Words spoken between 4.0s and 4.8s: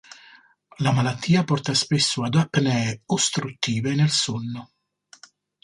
sonno.